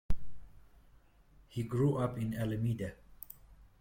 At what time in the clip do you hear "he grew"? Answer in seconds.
1.47-1.97